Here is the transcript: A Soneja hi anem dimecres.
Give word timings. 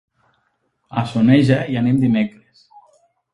A 1.01 1.03
Soneja 1.11 1.59
hi 1.73 1.77
anem 1.83 2.01
dimecres. 2.05 2.65